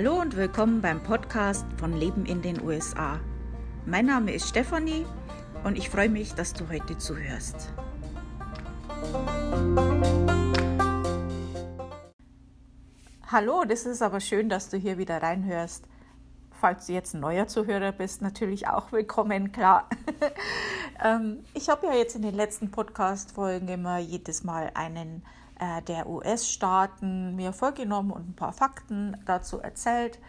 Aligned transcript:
Hallo 0.00 0.20
und 0.20 0.36
willkommen 0.36 0.80
beim 0.80 1.02
Podcast 1.02 1.66
von 1.76 1.92
Leben 1.92 2.24
in 2.24 2.40
den 2.40 2.62
USA. 2.62 3.18
Mein 3.84 4.06
Name 4.06 4.32
ist 4.32 4.48
Stefanie 4.48 5.04
und 5.64 5.76
ich 5.76 5.90
freue 5.90 6.08
mich, 6.08 6.34
dass 6.34 6.52
du 6.52 6.68
heute 6.68 6.96
zuhörst. 6.98 7.72
Hallo, 13.26 13.64
das 13.64 13.86
ist 13.86 14.00
aber 14.00 14.20
schön, 14.20 14.48
dass 14.48 14.70
du 14.70 14.76
hier 14.76 14.98
wieder 14.98 15.20
reinhörst. 15.20 15.88
Falls 16.52 16.86
du 16.86 16.92
jetzt 16.92 17.14
ein 17.14 17.20
neuer 17.20 17.48
Zuhörer 17.48 17.90
bist, 17.90 18.22
natürlich 18.22 18.68
auch 18.68 18.92
willkommen, 18.92 19.50
klar. 19.50 19.88
Ähm, 21.00 21.44
ich 21.54 21.68
habe 21.68 21.86
ja 21.86 21.94
jetzt 21.94 22.16
in 22.16 22.22
den 22.22 22.34
letzten 22.34 22.72
Podcast-Folgen 22.72 23.68
immer 23.68 23.98
jedes 23.98 24.42
Mal 24.42 24.72
einen 24.74 25.22
der 25.88 26.08
US-Staaten 26.08 27.34
mir 27.34 27.52
vorgenommen 27.52 28.12
und 28.12 28.28
ein 28.28 28.36
paar 28.36 28.52
Fakten 28.52 29.16
dazu 29.26 29.58
erzählt. 29.58 30.20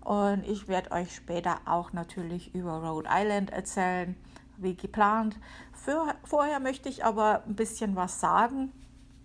Und 0.00 0.46
ich 0.46 0.68
werde 0.68 0.92
euch 0.92 1.14
später 1.14 1.60
auch 1.66 1.92
natürlich 1.92 2.54
über 2.54 2.82
Rhode 2.82 3.08
Island 3.12 3.50
erzählen, 3.50 4.16
wie 4.56 4.74
geplant. 4.74 5.36
Für, 5.72 6.14
vorher 6.24 6.60
möchte 6.60 6.88
ich 6.88 7.04
aber 7.04 7.42
ein 7.46 7.54
bisschen 7.54 7.96
was 7.96 8.20
sagen. 8.20 8.72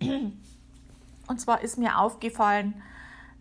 Und 0.00 1.40
zwar 1.40 1.62
ist 1.62 1.78
mir 1.78 1.98
aufgefallen, 1.98 2.82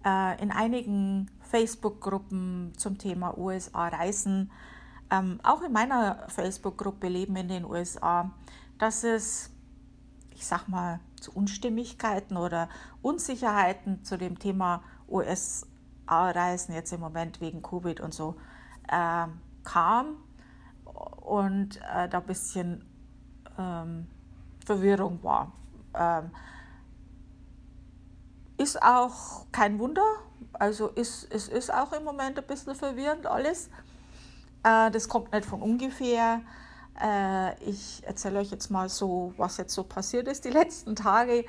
äh, 0.06 0.42
in 0.42 0.52
einigen 0.52 1.30
Facebook-Gruppen 1.42 2.74
zum 2.78 2.98
Thema 2.98 3.38
USA-Reisen, 3.38 4.52
ähm, 5.12 5.40
auch 5.44 5.62
in 5.62 5.72
meiner 5.72 6.28
Facebook-Gruppe 6.30 7.08
Leben 7.08 7.36
in 7.36 7.48
den 7.48 7.66
USA, 7.66 8.32
dass 8.80 9.04
es, 9.04 9.52
ich 10.32 10.46
sag 10.46 10.68
mal, 10.68 11.00
zu 11.24 11.32
Unstimmigkeiten 11.32 12.38
oder 12.38 12.70
Unsicherheiten 13.02 14.04
zu 14.04 14.18
dem 14.18 14.38
Thema 14.38 14.84
USA-Reisen 15.10 16.76
jetzt 16.76 16.92
im 16.92 17.00
Moment 17.00 17.42
wegen 17.42 17.62
Covid 17.62 18.02
und 18.02 18.14
so 18.14 18.36
äh, 18.90 19.28
kam 19.64 20.18
und 21.22 21.78
äh, 21.78 22.10
da 22.10 22.20
ein 22.20 22.26
bisschen 22.26 22.86
ähm, 23.58 24.08
Verwirrung 24.66 25.24
war. 25.24 25.54
Ähm, 25.94 26.32
ist 28.58 28.82
auch 28.82 29.46
kein 29.52 29.80
Wunder, 29.80 30.06
also 30.54 30.90
ist, 30.90 31.28
es 31.34 31.48
ist 31.48 31.74
auch 31.74 31.94
im 31.94 32.04
Moment 32.04 32.38
ein 32.38 32.46
bisschen 32.46 32.76
verwirrend 32.76 33.26
alles. 33.26 33.70
Äh, 34.64 34.92
das 34.92 35.08
kommt 35.08 35.32
nicht 35.32 35.46
von 35.46 35.62
ungefähr. 35.62 36.42
Äh, 37.02 37.62
ich 37.64 38.04
erzähle 38.06 38.40
euch 38.40 38.52
jetzt 38.52 38.70
mal 38.70 38.90
so, 38.90 39.34
was 39.38 39.58
jetzt 39.58 39.74
so 39.74 39.84
passiert 39.84 40.28
ist 40.28 40.46
die 40.46 40.50
letzten 40.50 40.96
Tage 40.96 41.46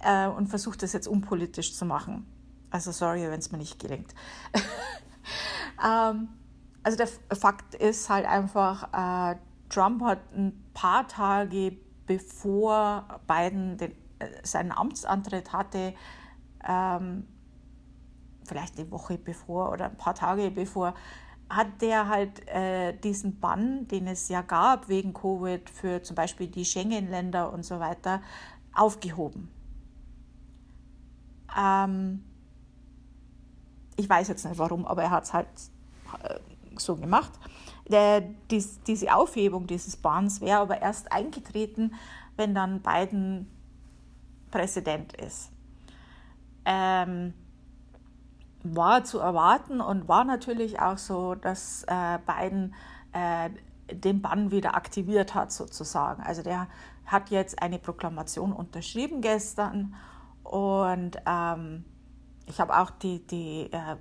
äh, 0.00 0.26
und 0.26 0.48
versuche 0.48 0.78
das 0.78 0.92
jetzt 0.92 1.06
unpolitisch 1.06 1.74
zu 1.74 1.84
machen. 1.84 2.26
Also 2.70 2.92
sorry, 2.92 3.22
wenn 3.22 3.38
es 3.38 3.50
mir 3.50 3.58
nicht 3.58 3.78
gelingt. 3.78 4.14
ähm, 5.84 6.28
also 6.82 6.96
der 6.96 7.08
Fakt 7.36 7.74
ist 7.74 8.08
halt 8.08 8.26
einfach, 8.26 9.32
äh, 9.32 9.36
Trump 9.68 10.02
hat 10.02 10.20
ein 10.34 10.64
paar 10.72 11.06
Tage 11.06 11.76
bevor 12.06 13.20
Biden 13.26 13.76
den, 13.76 13.92
seinen 14.42 14.72
Amtsantritt 14.72 15.52
hatte, 15.52 15.94
ähm, 16.66 17.26
vielleicht 18.44 18.78
eine 18.78 18.90
Woche 18.90 19.18
bevor 19.18 19.70
oder 19.70 19.86
ein 19.86 19.96
paar 19.96 20.14
Tage 20.14 20.50
bevor, 20.50 20.94
hat 21.50 21.82
der 21.82 22.08
halt 22.08 22.48
äh, 22.48 22.96
diesen 22.96 23.40
Bann, 23.40 23.88
den 23.88 24.06
es 24.06 24.28
ja 24.28 24.40
gab 24.40 24.88
wegen 24.88 25.12
Covid 25.12 25.68
für 25.68 26.00
zum 26.02 26.14
Beispiel 26.14 26.46
die 26.46 26.64
Schengen-Länder 26.64 27.52
und 27.52 27.64
so 27.64 27.80
weiter, 27.80 28.22
aufgehoben. 28.72 29.50
Ähm, 31.58 32.24
ich 33.96 34.08
weiß 34.08 34.28
jetzt 34.28 34.44
nicht 34.46 34.58
warum, 34.58 34.86
aber 34.86 35.02
er 35.02 35.10
hat 35.10 35.24
es 35.24 35.32
halt 35.32 35.48
äh, 36.22 36.38
so 36.76 36.94
gemacht. 36.94 37.32
Der, 37.88 38.20
dies, 38.20 38.80
diese 38.84 39.12
Aufhebung 39.12 39.66
dieses 39.66 39.96
Banns 39.96 40.40
wäre 40.40 40.60
aber 40.60 40.80
erst 40.80 41.10
eingetreten, 41.10 41.94
wenn 42.36 42.54
dann 42.54 42.80
Biden 42.80 43.50
Präsident 44.52 45.12
ist. 45.14 45.50
Ähm, 46.64 47.34
war 48.62 49.04
zu 49.04 49.18
erwarten 49.18 49.80
und 49.80 50.08
war 50.08 50.24
natürlich 50.24 50.80
auch 50.80 50.98
so, 50.98 51.34
dass 51.34 51.84
äh, 51.84 52.18
Biden 52.26 52.74
äh, 53.12 53.50
den 53.94 54.22
Bann 54.22 54.50
wieder 54.50 54.74
aktiviert 54.74 55.34
hat, 55.34 55.50
sozusagen. 55.52 56.22
Also 56.22 56.42
der 56.42 56.68
hat 57.06 57.30
jetzt 57.30 57.62
eine 57.62 57.78
Proklamation 57.78 58.52
unterschrieben 58.52 59.20
gestern 59.20 59.94
und 60.44 61.16
ähm, 61.26 61.84
ich 62.46 62.60
habe 62.60 62.78
auch 62.78 62.90
die, 62.90 63.26
die 63.26 63.72
äh, 63.72 63.96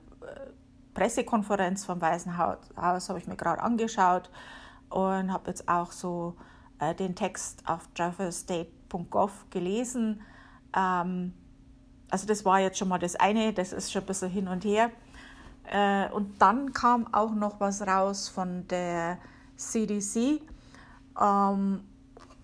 Pressekonferenz 0.93 1.85
vom 1.85 2.01
Weißen 2.01 2.37
Haus 2.37 3.09
habe 3.09 3.19
ich 3.19 3.27
mir 3.27 3.35
gerade 3.35 3.61
angeschaut 3.61 4.29
und 4.89 5.31
habe 5.31 5.49
jetzt 5.49 5.69
auch 5.69 5.91
so 5.91 6.35
äh, 6.79 6.93
den 6.95 7.15
Text 7.15 7.63
auf 7.67 7.87
travelstate.gov 7.93 9.45
gelesen. 9.49 10.21
Ähm, 10.75 11.33
also 12.09 12.27
das 12.27 12.45
war 12.45 12.59
jetzt 12.59 12.77
schon 12.77 12.87
mal 12.87 12.99
das 12.99 13.15
eine, 13.15 13.53
das 13.53 13.73
ist 13.73 13.91
schon 13.91 14.03
ein 14.03 14.07
bisschen 14.07 14.29
hin 14.29 14.47
und 14.47 14.65
her. 14.65 14.91
Äh, 15.71 16.09
und 16.11 16.41
dann 16.41 16.73
kam 16.73 17.13
auch 17.13 17.33
noch 17.33 17.59
was 17.59 17.81
raus 17.85 18.29
von 18.29 18.67
der 18.67 19.17
CDC. 19.55 20.41
Ähm, 21.19 21.83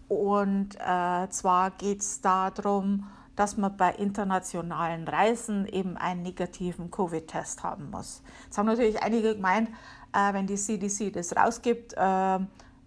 und 0.08 0.76
äh, 0.76 1.30
zwar 1.30 1.72
geht 1.72 2.02
es 2.02 2.22
darum, 2.22 3.08
dass 3.36 3.58
man 3.58 3.76
bei 3.76 3.94
internationalen 3.94 5.08
Reisen 5.08 5.66
eben 5.68 5.98
einen 5.98 6.22
negativen 6.22 6.92
Covid-Test 6.92 7.64
haben 7.64 7.90
muss. 7.90 8.22
Jetzt 8.46 8.58
haben 8.58 8.68
natürlich 8.68 9.02
einige 9.02 9.36
gemeint, 9.36 9.70
äh, 10.14 10.34
wenn 10.34 10.48
die 10.48 10.56
CDC 10.56 11.12
das 11.12 11.36
rausgibt 11.36 11.94
äh, 11.94 12.40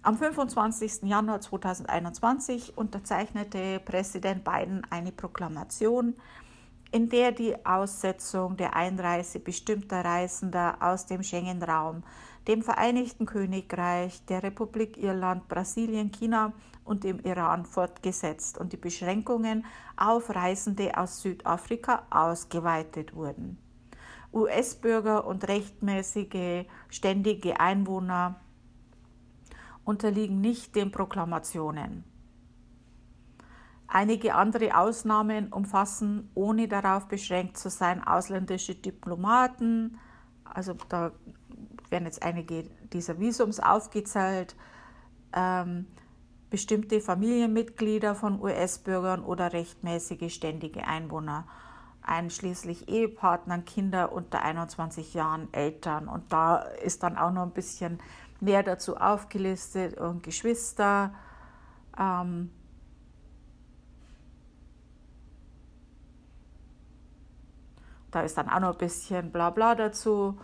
Am 0.04 0.18
25. 0.18 1.04
Januar 1.04 1.42
2021 1.42 2.78
unterzeichnete 2.78 3.80
Präsident 3.80 4.44
Biden 4.44 4.82
eine 4.90 5.12
Proklamation, 5.12 6.16
in 6.92 7.10
der 7.10 7.32
die 7.32 7.66
Aussetzung 7.66 8.58
der 8.58 8.76
Einreise 8.76 9.40
bestimmter 9.40 10.04
Reisender 10.04 10.78
aus 10.82 11.06
dem 11.06 11.24
Schengen-Raum 11.24 12.04
dem 12.48 12.64
Vereinigten 12.64 13.26
Königreich, 13.26 14.26
der 14.26 14.44
Republik 14.44 14.98
Irland, 14.98 15.48
Brasilien, 15.48 16.12
China 16.12 16.54
und 16.84 17.04
dem 17.04 17.20
Iran 17.20 17.66
fortgesetzt 17.66 18.58
und 18.58 18.74
die 18.74 18.78
Beschränkungen 18.78 19.66
auf 19.96 20.34
Reisende 20.34 20.98
aus 20.98 21.22
Südafrika 21.22 22.08
ausgeweitet 22.10 23.16
wurden. 23.16 23.58
US-Bürger 24.34 25.26
und 25.26 25.48
rechtmäßige 25.48 26.66
ständige 26.90 27.60
Einwohner 27.60 28.40
unterliegen 29.84 30.42
nicht 30.42 30.76
den 30.76 30.92
Proklamationen. 30.92 32.04
Einige 33.88 34.36
andere 34.36 34.78
Ausnahmen 34.78 35.52
umfassen, 35.52 36.30
ohne 36.34 36.70
darauf 36.70 37.08
beschränkt 37.08 37.58
zu 37.58 37.70
sein, 37.70 38.02
ausländische 38.02 38.76
Diplomaten, 38.76 39.98
also 40.46 40.76
da 40.88 41.12
werden 41.90 42.06
jetzt 42.06 42.24
einige 42.24 42.64
dieser 42.94 43.20
Visums 43.20 43.60
aufgezählt, 43.60 44.56
ähm, 45.34 45.88
bestimmte 46.50 47.02
Familienmitglieder 47.02 48.16
von 48.16 48.42
US-Bürgern 48.42 49.24
oder 49.24 49.54
rechtmäßige 49.54 50.34
ständige 50.34 50.88
Einwohner, 50.88 51.48
einschließlich 52.04 52.90
Ehepartnern, 52.90 53.66
Kinder 53.66 54.12
unter 54.12 54.42
21 54.44 55.14
Jahren, 55.14 55.48
Eltern. 55.54 56.08
Und 56.08 56.32
da 56.32 56.58
ist 56.58 57.04
dann 57.04 57.18
auch 57.18 57.32
noch 57.32 57.44
ein 57.44 57.52
bisschen 57.52 58.00
mehr 58.40 58.64
dazu 58.64 58.98
aufgelistet 58.98 60.00
und 60.00 60.24
Geschwister. 60.24 61.14
Ähm, 61.98 62.52
Da 68.12 68.22
ist 68.22 68.38
dann 68.38 68.50
auch 68.50 68.60
noch 68.60 68.74
ein 68.74 68.78
bisschen 68.78 69.32
Blabla 69.32 69.74
dazu. 69.74 70.38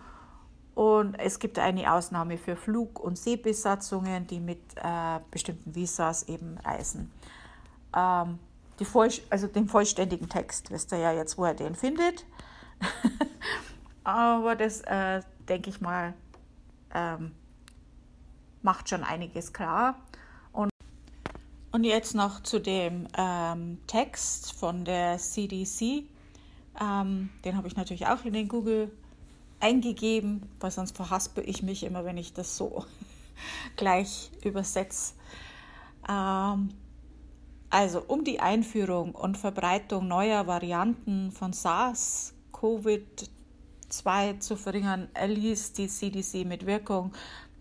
Und 0.74 1.16
es 1.18 1.38
gibt 1.38 1.58
eine 1.58 1.92
Ausnahme 1.92 2.38
für 2.38 2.56
Flug- 2.56 2.98
und 2.98 3.18
Seebesatzungen, 3.18 4.26
die 4.26 4.40
mit 4.40 4.60
äh, 4.76 5.20
bestimmten 5.30 5.74
Visas 5.74 6.28
eben 6.28 6.56
reisen. 6.58 7.12
Ähm, 7.94 8.38
die 8.78 8.84
Voll 8.84 9.10
also 9.30 9.46
den 9.46 9.68
vollständigen 9.68 10.28
Text 10.28 10.70
wisst 10.70 10.92
ihr 10.92 10.98
ja 10.98 11.12
jetzt, 11.12 11.38
wo 11.38 11.46
ihr 11.46 11.54
den 11.54 11.74
findet. 11.74 12.24
Aber 14.04 14.56
das, 14.56 14.80
äh, 14.82 15.22
denke 15.48 15.70
ich 15.70 15.80
mal, 15.80 16.14
ähm, 16.94 17.32
macht 18.62 18.88
schon 18.88 19.04
einiges 19.04 19.52
klar. 19.52 19.98
Und, 20.52 20.70
und 21.72 21.84
jetzt 21.84 22.14
noch 22.14 22.42
zu 22.42 22.60
dem 22.60 23.08
ähm, 23.16 23.78
Text 23.86 24.52
von 24.52 24.84
der 24.84 25.18
CDC. 25.18 26.04
Ähm, 26.80 27.30
den 27.44 27.56
habe 27.56 27.66
ich 27.66 27.76
natürlich 27.76 28.06
auch 28.06 28.24
in 28.24 28.32
den 28.32 28.48
Google 28.48 28.90
eingegeben, 29.60 30.48
weil 30.60 30.70
sonst 30.70 30.96
verhaspel 30.96 31.48
ich 31.48 31.62
mich 31.62 31.82
immer, 31.82 32.04
wenn 32.04 32.16
ich 32.16 32.32
das 32.32 32.56
so 32.56 32.84
gleich 33.76 34.30
übersetze. 34.44 35.14
Ähm, 36.08 36.70
also 37.70 38.02
um 38.06 38.24
die 38.24 38.40
Einführung 38.40 39.14
und 39.14 39.36
Verbreitung 39.36 40.08
neuer 40.08 40.46
Varianten 40.46 41.30
von 41.32 41.52
SARS-CoV-2 41.52 44.40
zu 44.40 44.56
verringern, 44.56 45.08
erließ 45.14 45.74
die 45.74 45.88
CDC 45.88 46.46
mit 46.46 46.64
Wirkung 46.66 47.12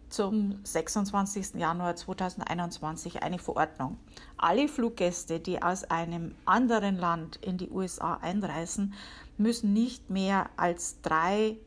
zum 0.09 0.59
26. 0.63 1.56
Januar 1.56 1.95
2021 1.95 3.24
eine 3.24 3.39
Verordnung. 3.39 3.98
Alle 4.38 4.69
Fluggäste, 4.69 5.39
die 5.39 5.62
aus 5.62 5.83
einem 5.83 6.33
anderen 6.45 6.98
Land 6.98 7.38
in 7.38 7.57
die 7.57 7.69
USA 7.69 8.15
einreisen, 8.15 8.94
müssen 9.38 9.74
nicht 9.74 10.10
mehr 10.10 10.50
als 10.56 11.01
drei 11.01 11.57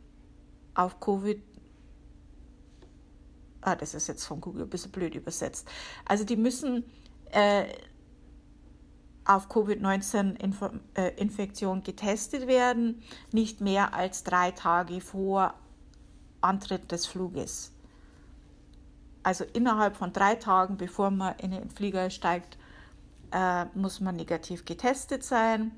auf 0.75 1.00
Covid 1.00 1.43
Ah, 3.62 3.76
das 3.76 3.94
ist 3.94 4.08
jetzt 4.08 4.25
von 4.25 4.40
Google 4.40 4.62
ein 4.62 4.70
bisschen 4.70 4.90
blöd 4.90 5.14
übersetzt. 5.14 5.69
Also 6.06 6.25
die 6.25 6.36
müssen 6.36 6.84
äh, 7.31 7.64
auf 9.25 9.49
Covid-19-Infektion 9.49 11.78
äh, 11.78 11.82
getestet 11.82 12.46
werden, 12.46 13.02
nicht 13.32 13.61
mehr 13.61 13.94
als 13.94 14.25
drei 14.25 14.50
Tage 14.50 15.00
vor 15.00 15.55
Antritt 16.40 16.90
des 16.90 17.06
Fluges. 17.06 17.72
Also 19.22 19.44
innerhalb 19.52 19.96
von 19.96 20.12
drei 20.12 20.34
Tagen, 20.34 20.76
bevor 20.76 21.11
man 21.11 21.37
in 21.38 21.50
den 21.50 21.70
Flieger 21.70 22.11
steigt, 22.11 22.58
äh, 23.32 23.67
muss 23.75 24.00
man 24.00 24.17
negativ 24.17 24.64
getestet 24.64 25.22
sein 25.22 25.72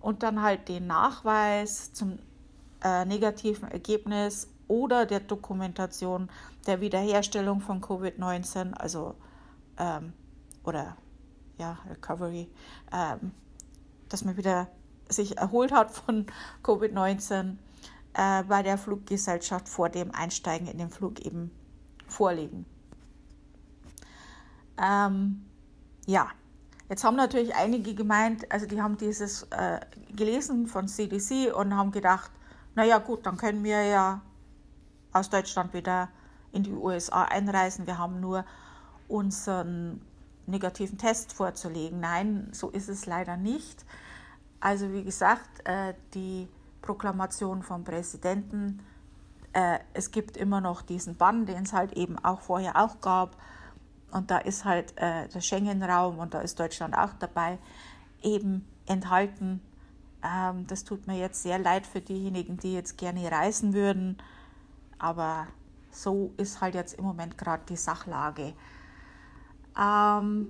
und 0.00 0.22
dann 0.22 0.42
halt 0.42 0.68
den 0.68 0.86
Nachweis 0.86 1.92
zum 1.92 2.18
äh, 2.82 3.04
negativen 3.04 3.70
Ergebnis 3.70 4.48
oder 4.68 5.06
der 5.06 5.20
Dokumentation 5.20 6.28
der 6.66 6.80
Wiederherstellung 6.80 7.60
von 7.60 7.80
Covid-19, 7.80 8.74
also 8.74 9.14
ähm, 9.78 10.12
oder 10.64 10.96
ja, 11.58 11.78
Recovery, 11.88 12.48
ähm, 12.92 13.32
dass 14.08 14.24
man 14.24 14.36
wieder 14.36 14.68
sich 15.08 15.38
erholt 15.38 15.72
hat 15.72 15.90
von 15.90 16.26
Covid-19 16.62 17.56
äh, 18.14 18.42
bei 18.44 18.62
der 18.62 18.78
Fluggesellschaft 18.78 19.68
vor 19.68 19.88
dem 19.88 20.14
Einsteigen 20.14 20.66
in 20.68 20.78
den 20.78 20.90
Flug 20.90 21.20
eben 21.20 21.50
vorlegen. 22.06 22.66
Ähm, 24.80 25.44
ja, 26.06 26.28
jetzt 26.88 27.04
haben 27.04 27.16
natürlich 27.16 27.54
einige 27.54 27.94
gemeint, 27.94 28.50
also 28.50 28.66
die 28.66 28.80
haben 28.80 28.96
dieses 28.96 29.44
äh, 29.50 29.80
gelesen 30.14 30.66
von 30.66 30.88
CDC 30.88 31.54
und 31.54 31.74
haben 31.74 31.90
gedacht, 31.90 32.30
naja 32.74 32.98
gut, 32.98 33.26
dann 33.26 33.36
können 33.36 33.64
wir 33.64 33.82
ja 33.84 34.20
aus 35.12 35.30
Deutschland 35.30 35.72
wieder 35.74 36.08
in 36.52 36.62
die 36.62 36.72
USA 36.72 37.24
einreisen. 37.24 37.86
Wir 37.86 37.98
haben 37.98 38.20
nur 38.20 38.44
unseren 39.08 40.00
negativen 40.48 40.98
Test 40.98 41.32
vorzulegen. 41.32 42.00
Nein, 42.00 42.48
so 42.52 42.70
ist 42.70 42.88
es 42.88 43.06
leider 43.06 43.36
nicht. 43.36 43.84
Also 44.60 44.92
wie 44.92 45.04
gesagt, 45.04 45.66
äh, 45.66 45.94
die 46.14 46.48
Proklamation 46.82 47.62
vom 47.62 47.84
Präsidenten, 47.84 48.80
äh, 49.52 49.78
es 49.94 50.10
gibt 50.10 50.36
immer 50.36 50.60
noch 50.60 50.82
diesen 50.82 51.16
Bann, 51.16 51.46
den 51.46 51.62
es 51.64 51.72
halt 51.72 51.92
eben 51.92 52.18
auch 52.18 52.40
vorher 52.40 52.76
auch 52.76 53.00
gab 53.00 53.36
und 54.10 54.30
da 54.30 54.38
ist 54.38 54.64
halt 54.64 54.96
äh, 54.96 55.28
der 55.28 55.40
Schengen-Raum 55.40 56.18
und 56.18 56.34
da 56.34 56.40
ist 56.40 56.58
Deutschland 56.58 56.96
auch 56.96 57.12
dabei, 57.18 57.58
eben 58.22 58.66
enthalten. 58.86 59.60
Ähm, 60.24 60.66
das 60.66 60.84
tut 60.84 61.06
mir 61.06 61.18
jetzt 61.18 61.42
sehr 61.42 61.58
leid 61.58 61.86
für 61.86 62.00
diejenigen, 62.00 62.56
die 62.56 62.74
jetzt 62.74 62.96
gerne 62.96 63.30
reisen 63.30 63.74
würden, 63.74 64.18
aber 64.98 65.46
so 65.90 66.32
ist 66.36 66.60
halt 66.60 66.74
jetzt 66.74 66.94
im 66.94 67.04
Moment 67.04 67.36
gerade 67.38 67.62
die 67.68 67.76
Sachlage. 67.76 68.54
Ähm, 69.78 70.48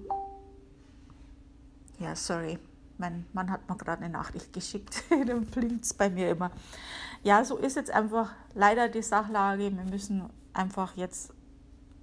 ja, 1.98 2.14
sorry, 2.14 2.58
mein 2.97 3.26
Mann 3.32 3.50
hat 3.50 3.68
mir 3.68 3.76
gerade 3.76 4.02
eine 4.02 4.12
Nachricht 4.12 4.52
geschickt, 4.52 5.04
dann 5.26 5.44
blinkt 5.47 5.85
es 5.85 5.94
bei 5.94 6.08
mir 6.08 6.30
immer. 6.30 6.50
Ja, 7.23 7.44
so 7.44 7.56
ist 7.56 7.76
jetzt 7.76 7.90
einfach 7.90 8.32
leider 8.54 8.88
die 8.88 9.02
Sachlage. 9.02 9.70
Wir 9.76 9.85
müssen 9.85 10.30
einfach 10.52 10.97
jetzt 10.97 11.32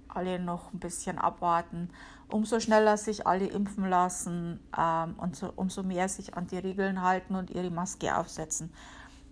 alle 0.08 0.38
noch 0.38 0.72
ein 0.72 0.78
bisschen 0.78 1.18
abwarten. 1.18 1.90
Umso 2.28 2.58
schneller 2.60 2.96
sich 2.96 3.26
alle 3.26 3.46
impfen 3.46 3.88
lassen 3.88 4.60
ähm, 4.76 5.14
und 5.18 5.36
so, 5.36 5.52
umso 5.54 5.82
mehr 5.82 6.08
sich 6.08 6.34
an 6.34 6.46
die 6.46 6.58
Regeln 6.58 7.02
halten 7.02 7.34
und 7.36 7.50
ihre 7.50 7.70
Maske 7.70 8.16
aufsetzen, 8.16 8.72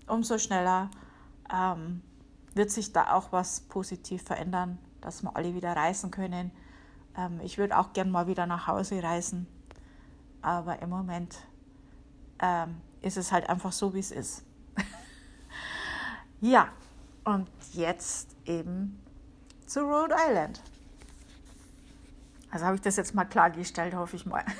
umso 0.06 0.38
schneller 0.38 0.90
ähm, 1.52 2.02
wird 2.54 2.70
sich 2.70 2.92
da 2.92 3.14
auch 3.14 3.32
was 3.32 3.62
positiv 3.62 4.22
verändern, 4.22 4.78
dass 5.00 5.22
wir 5.22 5.36
alle 5.36 5.54
wieder 5.54 5.74
reisen 5.74 6.10
können. 6.10 6.52
Ähm, 7.16 7.40
ich 7.42 7.58
würde 7.58 7.76
auch 7.78 7.92
gern 7.92 8.10
mal 8.10 8.26
wieder 8.26 8.46
nach 8.46 8.66
Hause 8.66 9.02
reisen, 9.02 9.46
aber 10.42 10.80
im 10.82 10.90
Moment 10.90 11.36
ähm, 12.40 12.80
ist 13.00 13.16
es 13.16 13.32
halt 13.32 13.48
einfach 13.48 13.72
so, 13.72 13.94
wie 13.94 14.00
es 14.00 14.10
ist. 14.10 14.44
ja, 16.40 16.68
und 17.24 17.48
jetzt 17.72 18.36
eben 18.44 19.00
zu 19.66 19.80
Rhode 19.80 20.14
Island. 20.28 20.60
Also 22.54 22.66
habe 22.66 22.76
ich 22.76 22.82
das 22.82 22.94
jetzt 22.94 23.16
mal 23.16 23.24
klargestellt, 23.24 23.94
hoffe 23.94 24.14
ich 24.16 24.26
mal. 24.26 24.44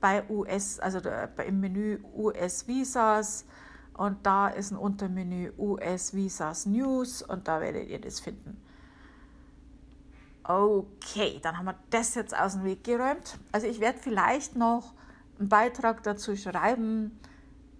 bei 0.00 0.28
US, 0.28 0.78
also 0.80 1.00
im 1.46 1.60
Menü 1.60 1.98
US 2.14 2.68
Visas 2.68 3.46
und 3.94 4.26
da 4.26 4.48
ist 4.48 4.70
ein 4.70 4.76
Untermenü 4.76 5.52
US 5.56 6.12
Visas 6.12 6.66
News 6.66 7.22
und 7.22 7.48
da 7.48 7.62
werdet 7.62 7.88
ihr 7.88 8.00
das 8.00 8.20
finden. 8.20 8.60
Okay, 10.46 11.40
dann 11.42 11.56
haben 11.56 11.64
wir 11.64 11.78
das 11.88 12.14
jetzt 12.16 12.38
aus 12.38 12.52
dem 12.52 12.64
Weg 12.64 12.84
geräumt. 12.84 13.38
Also 13.50 13.66
ich 13.66 13.80
werde 13.80 13.98
vielleicht 13.98 14.56
noch 14.56 14.92
einen 15.38 15.48
Beitrag 15.48 16.02
dazu 16.02 16.36
schreiben, 16.36 17.18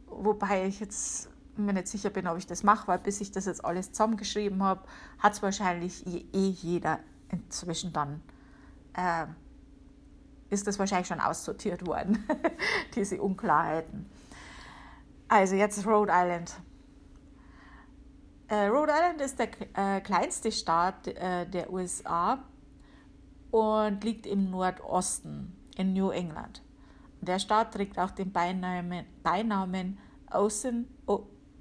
wobei 0.06 0.66
ich 0.66 0.80
jetzt 0.80 1.28
mir 1.58 1.72
nicht 1.72 1.88
sicher 1.88 2.10
bin, 2.10 2.26
ob 2.26 2.38
ich 2.38 2.46
das 2.46 2.62
mache, 2.62 2.88
weil 2.88 2.98
bis 2.98 3.20
ich 3.20 3.32
das 3.32 3.46
jetzt 3.46 3.64
alles 3.64 3.92
zusammengeschrieben 3.92 4.62
habe, 4.62 4.82
hat 5.18 5.34
es 5.34 5.42
wahrscheinlich 5.42 6.06
eh 6.06 6.48
jeder 6.48 7.00
inzwischen 7.30 7.92
dann, 7.92 8.22
äh, 8.94 9.26
ist 10.50 10.66
das 10.66 10.78
wahrscheinlich 10.78 11.08
schon 11.08 11.20
aussortiert 11.20 11.86
worden, 11.86 12.24
diese 12.94 13.20
Unklarheiten. 13.20 14.06
Also 15.28 15.56
jetzt 15.56 15.86
Rhode 15.86 16.12
Island. 16.14 16.54
Äh, 18.48 18.66
Rhode 18.66 18.92
Island 18.92 19.20
ist 19.20 19.38
der 19.38 19.48
äh, 19.74 20.00
kleinste 20.00 20.52
Staat 20.52 21.08
äh, 21.08 21.48
der 21.48 21.72
USA 21.72 22.44
und 23.50 24.04
liegt 24.04 24.26
im 24.26 24.50
Nordosten 24.50 25.56
in 25.76 25.92
New 25.94 26.10
England. 26.10 26.62
Der 27.20 27.38
Staat 27.38 27.72
trägt 27.72 27.98
auch 27.98 28.10
den 28.10 28.32
Beinamen, 28.32 29.06
Beinamen 29.22 29.98
Ocean, 30.30 30.86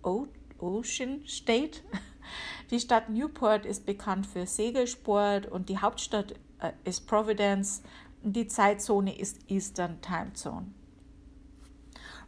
Ocean 0.04 1.22
State. 1.26 1.82
Die 2.72 2.80
Stadt 2.80 3.10
Newport 3.10 3.66
ist 3.66 3.86
bekannt 3.86 4.26
für 4.26 4.46
Segelsport 4.46 5.46
und 5.46 5.70
die 5.70 5.78
Hauptstadt 5.78 6.34
äh, 6.60 6.72
ist 6.86 7.08
Providence. 7.08 7.84
Die 8.24 8.48
Zeitzone 8.48 9.18
ist 9.18 9.50
Eastern 9.50 10.02
Time 10.02 10.34
Zone. 10.34 10.68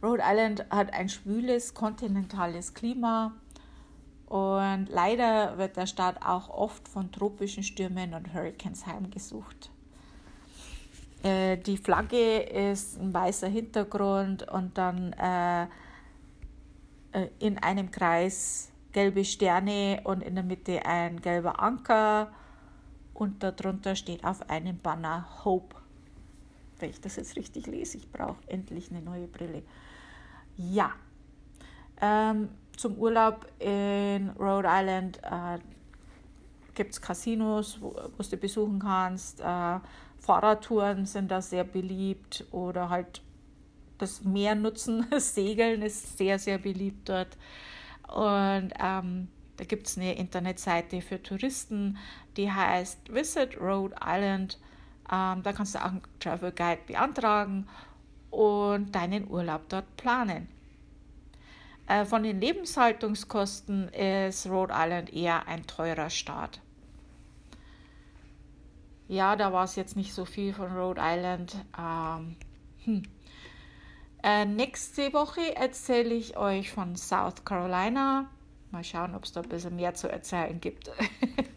Rhode 0.02 0.22
Island 0.24 0.66
hat 0.70 0.92
ein 0.92 1.08
schwüles 1.08 1.72
kontinentales 1.72 2.74
Klima 2.74 3.32
und 4.26 4.88
leider 4.90 5.56
wird 5.56 5.76
der 5.76 5.86
Staat 5.86 6.24
auch 6.24 6.50
oft 6.50 6.86
von 6.86 7.10
tropischen 7.12 7.62
Stürmen 7.62 8.12
und 8.12 8.34
Hurricanes 8.34 8.86
heimgesucht. 8.86 9.70
Äh, 11.22 11.56
die 11.56 11.78
Flagge 11.78 12.40
ist 12.40 13.00
ein 13.00 13.14
weißer 13.14 13.48
Hintergrund 13.48 14.48
und 14.48 14.76
dann 14.76 15.12
äh, 15.14 15.66
in 17.38 17.58
einem 17.58 17.90
Kreis 17.90 18.70
gelbe 18.92 19.24
Sterne 19.24 20.00
und 20.04 20.22
in 20.22 20.34
der 20.34 20.44
Mitte 20.44 20.84
ein 20.86 21.20
gelber 21.20 21.60
Anker 21.60 22.32
und 23.14 23.42
darunter 23.42 23.94
steht 23.96 24.24
auf 24.24 24.48
einem 24.48 24.78
Banner 24.78 25.44
Hope. 25.44 25.76
Wenn 26.78 26.90
ich 26.90 27.00
das 27.00 27.16
jetzt 27.16 27.36
richtig 27.36 27.66
lese, 27.66 27.98
ich 27.98 28.10
brauche 28.10 28.38
endlich 28.48 28.90
eine 28.90 29.00
neue 29.00 29.26
Brille. 29.26 29.62
Ja, 30.56 30.92
ähm, 32.00 32.50
zum 32.76 32.96
Urlaub 32.98 33.46
in 33.58 34.30
Rhode 34.38 34.68
Island 34.70 35.18
äh, 35.22 35.58
gibt 36.74 36.92
es 36.92 37.00
Casinos, 37.00 37.78
wo, 37.80 37.94
wo 37.94 38.22
du 38.22 38.36
besuchen 38.36 38.78
kannst. 38.78 39.40
Äh, 39.40 39.80
Fahrradtouren 40.18 41.06
sind 41.06 41.30
da 41.30 41.40
sehr 41.40 41.64
beliebt 41.64 42.44
oder 42.50 42.90
halt 42.90 43.22
das 43.98 44.24
Meer 44.24 44.54
nutzen. 44.54 45.06
Segeln 45.18 45.82
ist 45.82 46.18
sehr, 46.18 46.38
sehr 46.38 46.58
beliebt 46.58 47.08
dort. 47.08 47.36
Und 48.08 48.72
ähm, 48.78 49.28
da 49.56 49.64
gibt 49.64 49.86
es 49.86 49.96
eine 49.96 50.14
Internetseite 50.14 51.00
für 51.00 51.22
Touristen, 51.22 51.98
die 52.36 52.50
heißt 52.50 53.12
Visit 53.12 53.60
Rhode 53.60 53.96
Island. 54.04 54.58
Ähm, 55.10 55.42
da 55.42 55.52
kannst 55.52 55.74
du 55.74 55.78
auch 55.78 55.90
einen 55.90 56.02
Travel 56.20 56.52
Guide 56.52 56.82
beantragen 56.86 57.66
und 58.30 58.94
deinen 58.94 59.28
Urlaub 59.30 59.68
dort 59.68 59.96
planen. 59.96 60.48
Äh, 61.86 62.04
von 62.04 62.22
den 62.22 62.40
Lebenshaltungskosten 62.40 63.88
ist 63.88 64.46
Rhode 64.46 64.74
Island 64.76 65.12
eher 65.12 65.46
ein 65.46 65.66
teurer 65.66 66.10
Staat. 66.10 66.60
Ja, 69.08 69.36
da 69.36 69.52
war 69.52 69.64
es 69.64 69.76
jetzt 69.76 69.96
nicht 69.96 70.12
so 70.12 70.24
viel 70.24 70.52
von 70.52 70.76
Rhode 70.76 71.00
Island. 71.02 71.56
Ähm, 71.78 72.36
hm. 72.84 73.02
Äh, 74.26 74.44
nächste 74.44 75.12
Woche 75.12 75.54
erzähle 75.54 76.12
ich 76.12 76.36
euch 76.36 76.72
von 76.72 76.96
South 76.96 77.44
Carolina. 77.44 78.28
Mal 78.72 78.82
schauen, 78.82 79.14
ob 79.14 79.22
es 79.22 79.30
da 79.30 79.40
ein 79.40 79.48
bisschen 79.48 79.76
mehr 79.76 79.94
zu 79.94 80.10
erzählen 80.10 80.60
gibt. 80.60 80.90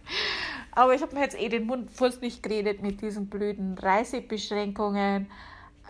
Aber 0.72 0.94
ich 0.94 1.02
habe 1.02 1.16
mir 1.16 1.22
jetzt 1.22 1.40
eh 1.40 1.50
den 1.50 1.66
Mund 1.66 1.90
fußlich 1.90 2.44
geredet 2.44 2.84
mit 2.84 3.02
diesen 3.02 3.28
blöden 3.28 3.76
Reisebeschränkungen, 3.76 5.32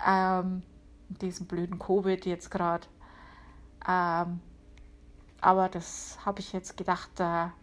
ähm, 0.08 0.64
diesem 1.10 1.48
blöden 1.48 1.80
Covid 1.80 2.26
jetzt 2.26 2.50
gerade. 2.50 2.88
Ähm, 3.86 4.40
aber 5.42 5.70
das 5.70 6.18
habe 6.26 6.40
ich 6.40 6.54
jetzt 6.54 6.78
gedacht, 6.78 7.10
da 7.16 7.54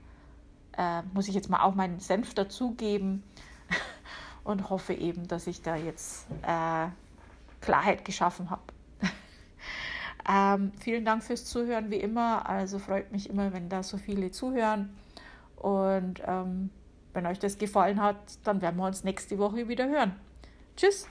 äh, 0.76 1.02
muss 1.14 1.28
ich 1.28 1.34
jetzt 1.34 1.48
mal 1.48 1.62
auch 1.62 1.74
meinen 1.74 2.00
Senf 2.00 2.34
dazugeben 2.34 3.22
und 4.44 4.68
hoffe 4.68 4.92
eben, 4.92 5.26
dass 5.26 5.46
ich 5.46 5.62
da 5.62 5.76
jetzt 5.76 6.26
äh, 6.42 6.88
Klarheit 7.60 8.04
geschaffen 8.04 8.50
habe. 8.50 8.55
Ähm, 10.28 10.72
vielen 10.80 11.04
Dank 11.04 11.22
fürs 11.22 11.44
Zuhören, 11.44 11.90
wie 11.90 11.96
immer. 11.96 12.48
Also 12.48 12.78
freut 12.78 13.12
mich 13.12 13.30
immer, 13.30 13.52
wenn 13.52 13.68
da 13.68 13.82
so 13.82 13.96
viele 13.96 14.30
zuhören. 14.30 14.96
Und 15.56 16.20
ähm, 16.26 16.70
wenn 17.12 17.26
euch 17.26 17.38
das 17.38 17.58
gefallen 17.58 18.02
hat, 18.02 18.16
dann 18.44 18.60
werden 18.60 18.76
wir 18.76 18.86
uns 18.86 19.04
nächste 19.04 19.38
Woche 19.38 19.68
wieder 19.68 19.88
hören. 19.88 20.14
Tschüss! 20.76 21.08